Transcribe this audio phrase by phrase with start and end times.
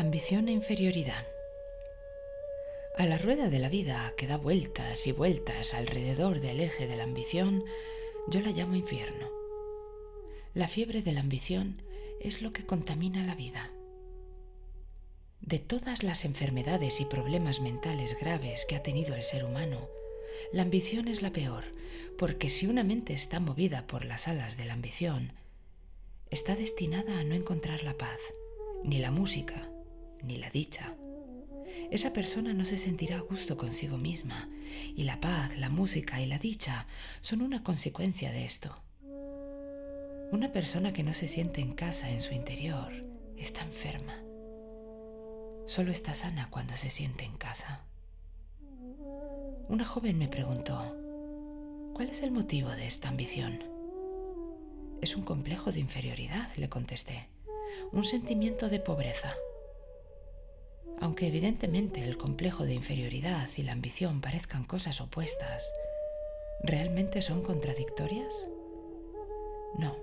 [0.00, 1.26] Ambición e inferioridad.
[2.96, 6.96] A la rueda de la vida que da vueltas y vueltas alrededor del eje de
[6.96, 7.64] la ambición,
[8.26, 9.28] yo la llamo infierno.
[10.54, 11.82] La fiebre de la ambición
[12.18, 13.72] es lo que contamina la vida.
[15.42, 19.90] De todas las enfermedades y problemas mentales graves que ha tenido el ser humano,
[20.50, 21.64] la ambición es la peor,
[22.16, 25.34] porque si una mente está movida por las alas de la ambición,
[26.30, 28.18] está destinada a no encontrar la paz,
[28.82, 29.70] ni la música,
[30.22, 30.94] ni la dicha.
[31.90, 34.48] Esa persona no se sentirá a gusto consigo misma
[34.96, 36.86] y la paz, la música y la dicha
[37.20, 38.76] son una consecuencia de esto.
[40.32, 42.92] Una persona que no se siente en casa en su interior
[43.36, 44.14] está enferma.
[45.66, 47.80] Solo está sana cuando se siente en casa.
[49.68, 50.96] Una joven me preguntó,
[51.94, 53.64] ¿cuál es el motivo de esta ambición?
[55.00, 57.28] Es un complejo de inferioridad, le contesté,
[57.92, 59.34] un sentimiento de pobreza.
[61.00, 65.72] Aunque evidentemente el complejo de inferioridad y la ambición parezcan cosas opuestas,
[66.62, 68.34] ¿realmente son contradictorias?
[69.78, 69.96] No,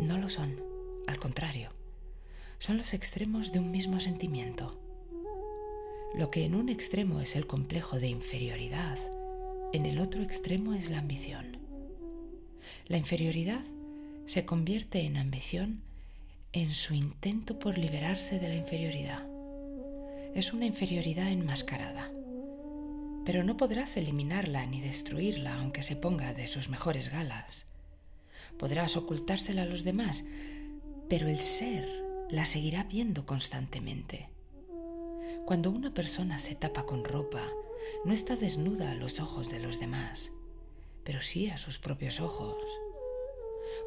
[0.00, 0.60] no lo son.
[1.06, 1.70] Al contrario,
[2.58, 4.76] son los extremos de un mismo sentimiento.
[6.16, 8.98] Lo que en un extremo es el complejo de inferioridad,
[9.72, 11.58] en el otro extremo es la ambición.
[12.86, 13.62] La inferioridad
[14.26, 15.82] se convierte en ambición
[16.52, 19.27] en su intento por liberarse de la inferioridad
[20.34, 22.10] es una inferioridad enmascarada.
[23.24, 27.66] Pero no podrás eliminarla ni destruirla aunque se ponga de sus mejores galas.
[28.58, 30.24] Podrás ocultársela a los demás,
[31.08, 31.88] pero el ser
[32.30, 34.28] la seguirá viendo constantemente.
[35.46, 37.48] Cuando una persona se tapa con ropa,
[38.04, 40.30] no está desnuda a los ojos de los demás,
[41.04, 42.62] pero sí a sus propios ojos.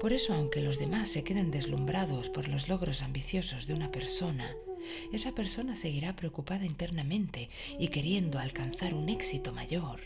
[0.00, 4.54] Por eso, aunque los demás se queden deslumbrados por los logros ambiciosos de una persona,
[5.12, 10.00] esa persona seguirá preocupada internamente y queriendo alcanzar un éxito mayor.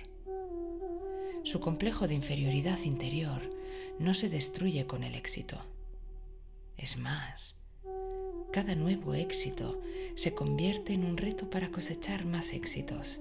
[1.44, 3.42] Su complejo de inferioridad interior
[3.98, 5.64] no se destruye con el éxito.
[6.76, 7.56] Es más,
[8.52, 9.80] cada nuevo éxito
[10.14, 13.20] se convierte en un reto para cosechar más éxitos.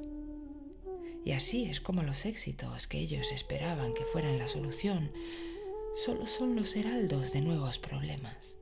[1.23, 5.11] Y así es como los éxitos que ellos esperaban que fueran la solución
[5.95, 8.60] solo son los heraldos de nuevos problemas.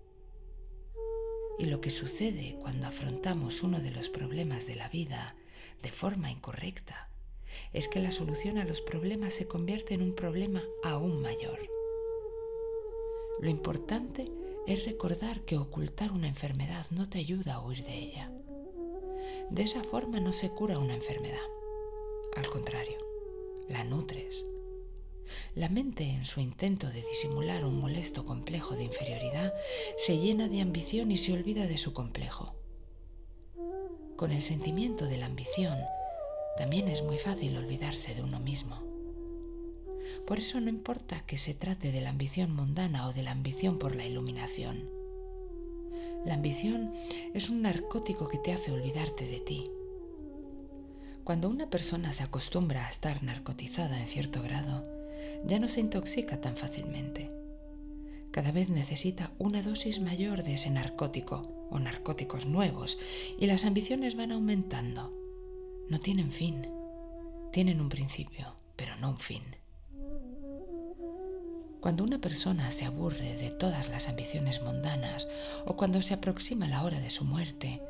[1.60, 5.36] Y lo que sucede cuando afrontamos uno de los problemas de la vida
[5.84, 7.10] de forma incorrecta
[7.74, 11.60] es que la solución a los problemas se convierte en un problema aún mayor.
[13.42, 14.32] Lo importante
[14.68, 18.32] es recordar que ocultar una enfermedad no te ayuda a huir de ella.
[19.50, 21.38] De esa forma no se cura una enfermedad.
[22.36, 22.98] Al contrario,
[23.68, 24.46] la nutres,
[25.56, 29.54] la mente, en su intento de disimular un molesto complejo de inferioridad,
[29.98, 32.56] se llena de ambición y se olvida de su complejo.
[34.16, 35.78] Con el sentimiento de la ambición,
[36.58, 38.84] también es muy fácil olvidarse de uno mismo.
[40.28, 43.80] Por eso no importa que se trate de la ambición mundana o de la ambición
[43.80, 44.90] por la iluminación.
[46.26, 46.94] La ambición
[47.34, 49.72] es un narcótico que te hace olvidarte de ti.
[51.24, 54.84] Cuando una persona se acostumbra a estar narcotizada en cierto grado,
[55.46, 57.30] ya no se intoxica tan fácilmente.
[58.32, 62.98] Cada vez necesita una dosis mayor de ese narcótico o narcóticos nuevos
[63.40, 65.14] y las ambiciones van aumentando.
[65.90, 66.68] No tienen fin.
[67.52, 69.44] Tienen un principio, pero no un fin.
[71.80, 75.28] Cuando una persona se aburre de todas las ambiciones mundanas
[75.66, 77.82] o cuando se aproxima la hora de su muerte,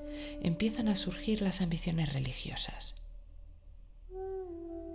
[0.41, 2.95] empiezan a surgir las ambiciones religiosas.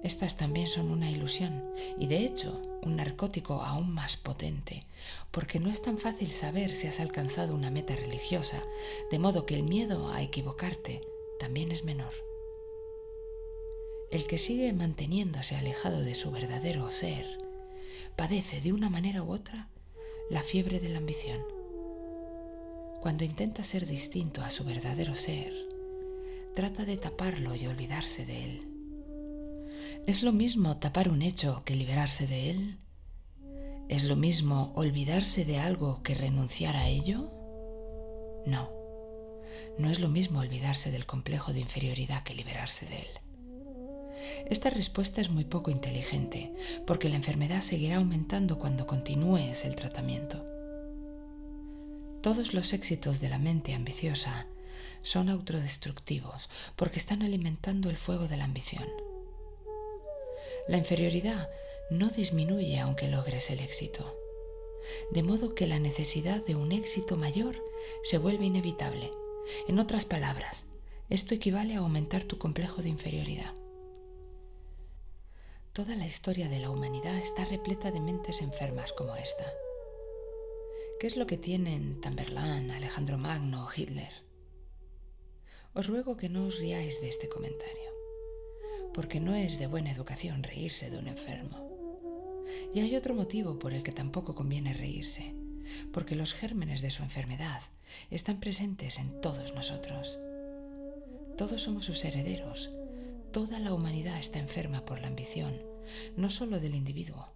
[0.04, 1.64] Estas también son una ilusión
[1.98, 4.84] y de hecho un narcótico aún más potente,
[5.30, 8.62] porque no es tan fácil saber si has alcanzado una meta religiosa,
[9.10, 11.00] de modo que el miedo a equivocarte
[11.40, 12.12] también es menor.
[14.10, 17.26] El que sigue manteniéndose alejado de su verdadero ser
[18.14, 19.70] padece de una manera u otra
[20.28, 21.40] la fiebre de la ambición.
[23.00, 25.54] Cuando intenta ser distinto a su verdadero ser,
[26.54, 28.73] trata de taparlo y olvidarse de él.
[30.06, 32.78] ¿Es lo mismo tapar un hecho que liberarse de él?
[33.88, 37.32] ¿Es lo mismo olvidarse de algo que renunciar a ello?
[38.44, 38.70] No,
[39.78, 43.08] no es lo mismo olvidarse del complejo de inferioridad que liberarse de él.
[44.50, 46.52] Esta respuesta es muy poco inteligente,
[46.86, 50.44] porque la enfermedad seguirá aumentando cuando continúes el tratamiento.
[52.22, 54.48] Todos los éxitos de la mente ambiciosa
[55.00, 59.13] son autodestructivos porque están alimentando el fuego de la ambición.
[60.66, 61.50] La inferioridad
[61.90, 64.18] no disminuye aunque logres el éxito.
[65.10, 67.56] De modo que la necesidad de un éxito mayor
[68.02, 69.10] se vuelve inevitable,
[69.68, 70.66] En otras palabras,
[71.10, 73.52] esto equivale a aumentar tu complejo de inferioridad.
[75.72, 79.44] Toda la historia de la humanidad está repleta de mentes enfermas como esta.
[80.98, 84.12] ¿Qué es lo que tienen Tamberlán, Alejandro Magno o Hitler?
[85.74, 87.90] Os ruego que no os riáis de este comentario,
[88.94, 91.68] porque no es de buena educación reírse de un enfermo.
[92.72, 95.34] Y hay otro motivo por el que tampoco conviene reírse,
[95.92, 97.60] porque los gérmenes de su enfermedad
[98.10, 100.18] están presentes en todos nosotros.
[101.36, 102.70] Todos somos sus herederos.
[103.32, 105.60] Toda la humanidad está enferma por la ambición,
[106.16, 107.32] no solo del individuo.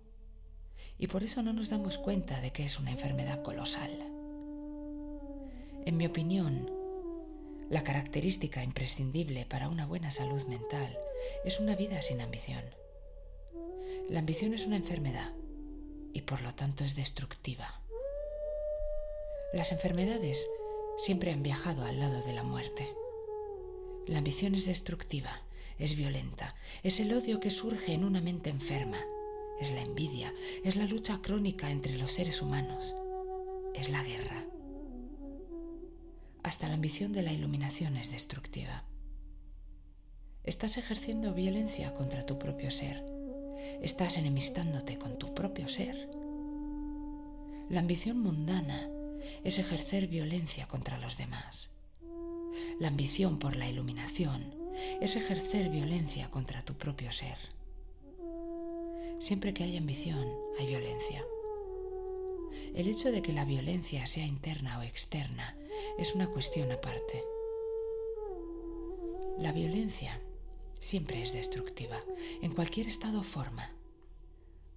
[0.96, 3.90] Y por eso no nos damos cuenta de que es una enfermedad colosal.
[5.84, 6.70] En mi opinión,
[7.68, 10.96] la característica imprescindible para una buena salud mental
[11.44, 12.64] es una vida sin ambición.
[14.08, 15.32] La ambición es una enfermedad
[16.12, 17.82] y por lo tanto es destructiva.
[19.52, 20.48] Las enfermedades
[20.98, 22.88] siempre han viajado al lado de la muerte.
[24.06, 25.42] La ambición es destructiva,
[25.78, 28.98] es violenta, es el odio que surge en una mente enferma,
[29.60, 30.34] es la envidia,
[30.64, 32.94] es la lucha crónica entre los seres humanos,
[33.74, 34.46] es la guerra.
[36.42, 38.84] Hasta la ambición de la iluminación es destructiva.
[40.48, 43.04] Estás ejerciendo violencia contra tu propio ser.
[43.82, 46.08] Estás enemistándote con tu propio ser.
[47.68, 48.88] La ambición mundana
[49.44, 51.68] es ejercer violencia contra los demás.
[52.80, 54.54] La ambición por la iluminación
[55.02, 57.36] es ejercer violencia contra tu propio ser.
[59.18, 61.26] Siempre que hay ambición, hay violencia.
[62.74, 65.58] El hecho de que la violencia sea interna o externa
[65.98, 67.22] es una cuestión aparte.
[69.36, 70.22] La violencia
[70.80, 71.98] siempre es destructiva,
[72.42, 73.72] en cualquier estado o forma.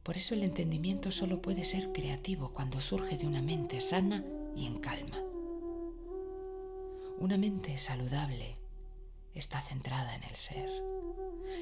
[0.04, 4.26] Por eso el entendimiento solo puede ser creativo cuando surge de una mente sana
[4.56, 5.22] y en calma.
[7.20, 8.56] Una mente saludable
[9.36, 10.70] está centrada en el ser.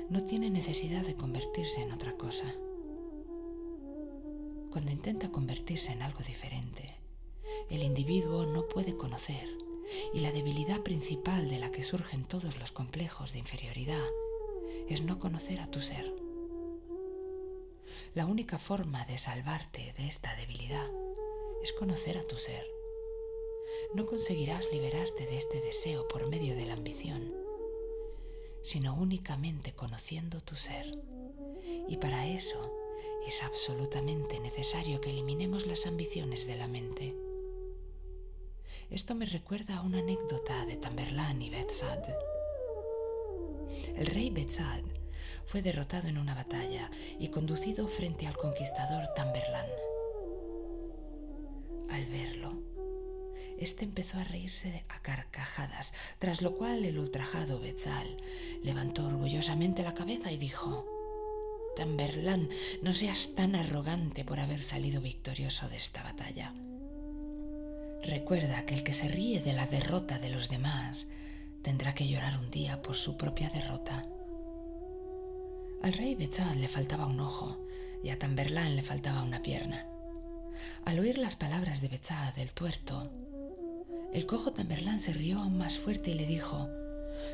[0.10, 2.46] No tiene necesidad de convertirse en otra cosa.
[4.72, 6.96] Cuando intenta convertirse en algo diferente,
[7.70, 9.48] el individuo no puede conocer
[10.14, 14.08] y la debilidad principal de la que surgen todos los complejos de inferioridad
[14.90, 16.14] es no conocer a tu ser.
[18.16, 20.90] La única forma de salvarte de esta debilidad
[21.64, 22.66] es conocer a tu ser
[23.94, 27.34] no conseguirás liberarte de este deseo por medio de la ambición,
[28.62, 30.98] sino únicamente conociendo tu ser.
[31.88, 32.72] Y para eso
[33.28, 37.16] es absolutamente necesario que eliminemos las ambiciones de la mente.
[38.92, 42.00] Esto me recuerda a una anécdota de Tamberlán y Betsad.
[44.00, 44.80] El rey Betsad
[45.46, 49.66] fue derrotado en una batalla y conducido frente al conquistador Tamberlán.
[51.90, 52.64] Al verlo,
[53.58, 58.16] este empezó a reírse a carcajadas, tras lo cual el ultrajado Betzal
[58.64, 60.86] levantó orgullosamente la cabeza y dijo,
[61.76, 62.48] Tamberlán,
[62.82, 66.54] no seas tan arrogante por haber salido victorioso de esta batalla.
[68.02, 71.06] Recuerda que el que se ríe de la derrota de los demás
[71.62, 74.06] tendrá que llorar un día por su propia derrota.
[75.82, 77.58] Al rey Betzal le faltaba un ojo
[78.04, 79.88] y a Tamberlán le faltaba una pierna.
[80.86, 83.10] Al oír las palabras de Betzad el tuerto,
[84.14, 86.68] el cojo Tamberlán se rió aún más fuerte y le dijo,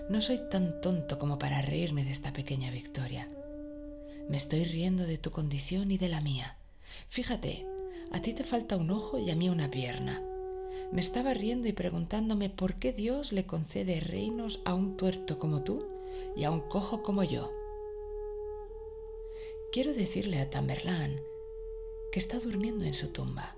[0.10, 3.30] No soy tan tonto como para reírme de esta pequeña victoria.
[4.28, 6.58] Me estoy riendo de tu condición y de la mía.
[7.08, 7.66] Fíjate,
[8.12, 10.22] a ti te falta un ojo y a mí una pierna.
[10.92, 15.64] Me estaba riendo y preguntándome por qué Dios le concede reinos a un tuerto como
[15.64, 15.88] tú
[16.36, 17.52] y a un cojo como yo.
[19.72, 21.20] Quiero decirle a Tamberlán
[22.12, 23.56] que está durmiendo en su tumba,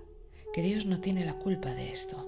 [0.52, 2.24] que Dios no tiene la culpa de esto.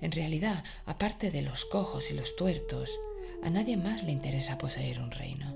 [0.00, 2.98] En realidad, aparte de los cojos y los tuertos,
[3.42, 5.54] a nadie más le interesa poseer un reino.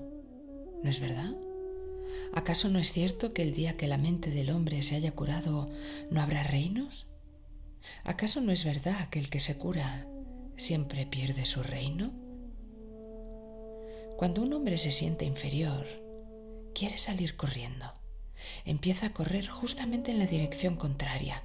[0.81, 1.35] ¿No es verdad?
[2.33, 5.69] ¿Acaso no es cierto que el día que la mente del hombre se haya curado
[6.09, 7.07] no habrá reinos?
[8.03, 10.07] ¿Acaso no es verdad que el que se cura
[10.55, 12.11] siempre pierde su reino?
[14.17, 15.85] Cuando un hombre se siente inferior,
[16.73, 17.93] quiere salir corriendo.
[18.65, 21.43] Empieza a correr justamente en la dirección contraria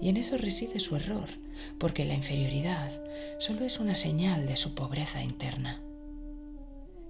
[0.00, 1.28] y en eso reside su error,
[1.78, 2.90] porque la inferioridad
[3.38, 5.80] solo es una señal de su pobreza interna.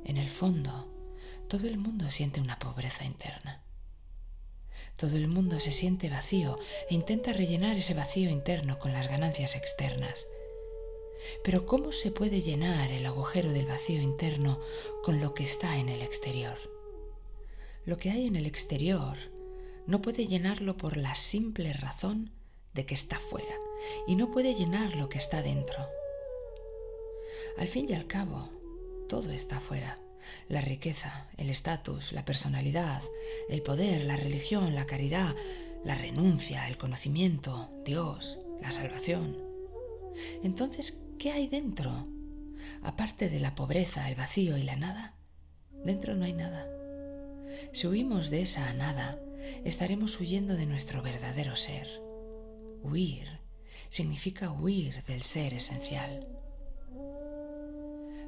[0.04, 0.92] En el fondo,
[1.49, 3.62] todo el mundo siente una pobreza interna.
[4.97, 6.59] Todo el mundo se siente vacío
[6.89, 10.27] e intenta rellenar ese vacío interno con las ganancias externas.
[11.45, 14.61] Pero ¿cómo se puede llenar el agujero del vacío interno
[15.03, 16.59] con lo que está en el exterior?
[17.85, 19.17] Lo que hay en el exterior
[19.87, 22.33] no puede llenarlo por la simple razón
[22.75, 23.55] de que está fuera
[24.07, 25.89] y no puede llenar lo que está dentro.
[27.59, 28.51] Al fin y al cabo,
[29.09, 29.99] todo está afuera.
[30.49, 33.03] La riqueza, el estatus, la personalidad,
[33.49, 35.35] el poder, la religión, la caridad,
[35.85, 39.39] la renuncia, el conocimiento, Dios, la salvación.
[40.43, 42.07] Entonces, ¿qué hay dentro?
[42.83, 45.15] Aparte de la pobreza, el vacío y la nada,
[45.85, 46.69] dentro no hay nada.
[47.73, 49.19] Si huimos de esa nada,
[49.65, 51.89] estaremos huyendo de nuestro verdadero ser.
[52.83, 53.41] Huir
[53.89, 56.29] significa huir del ser esencial.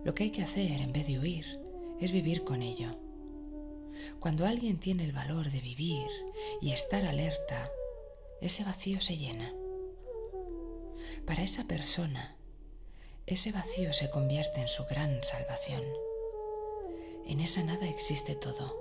[0.04, 1.60] Lo que hay que hacer en vez de huir
[2.04, 2.96] es vivir con ello.
[4.20, 6.08] Cuando alguien tiene el valor de vivir
[6.60, 7.70] y estar alerta,
[8.40, 9.54] ese vacío se llena.
[11.26, 12.36] Para esa persona,
[13.26, 15.84] ese vacío se convierte en su gran salvación.
[17.26, 18.76] En esa nada existe todo.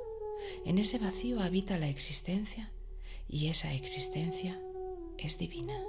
[0.65, 2.71] En ese vacío habita la existencia
[3.27, 4.59] y esa existencia
[5.17, 5.79] es divina.